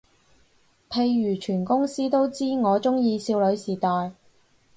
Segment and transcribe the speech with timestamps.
[0.89, 4.13] 譬如全公司都知我鍾意少女時代